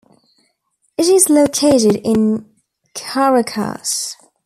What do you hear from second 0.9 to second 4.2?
It is located in Caracas.